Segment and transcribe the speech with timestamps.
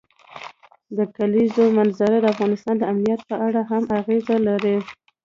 [0.97, 4.77] د کلیزو منظره د افغانستان د امنیت په اړه هم اغېز لري.